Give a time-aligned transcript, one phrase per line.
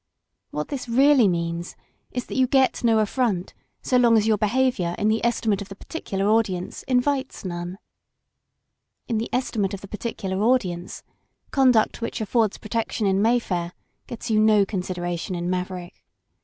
[0.49, 1.75] What this really means
[2.09, 3.53] is that you get no affront
[3.83, 7.77] so long as your behavior in the esti mate of the particular audience invites none.
[9.07, 11.03] In the estimate of the immediate audience—
[11.51, 13.73] conduct which affords protection in Mayfair
[14.07, 16.03] gets you no consideration in Maverick.